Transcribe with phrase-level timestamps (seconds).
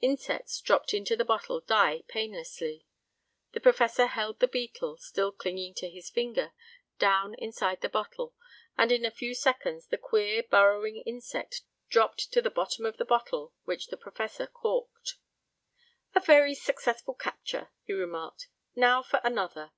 [0.00, 2.86] Insects dropped into the bottle die painlessly.
[3.52, 6.54] The professor held the beetle, still clinging to his finger,
[6.98, 8.34] down inside the bottle,
[8.78, 13.04] and in a few seconds the queer, burrowing insect dropped to the bottom of the
[13.04, 15.16] bottle, which the professor corked.
[16.14, 18.48] "A very successful capture," he remarked.
[18.74, 19.72] "Now for another."